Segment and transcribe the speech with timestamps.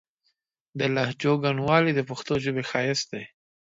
[0.79, 3.23] د لهجو ګڼوالی د پښتو ژبې ښايست دی.